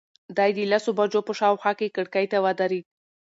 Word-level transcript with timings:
دی 0.37 0.49
د 0.57 0.59
لسو 0.71 0.89
بجو 0.99 1.19
په 1.27 1.33
شاوخوا 1.39 1.71
کې 1.79 1.93
کړکۍ 1.95 2.25
ته 2.31 2.37
ودرېد. 2.45 2.85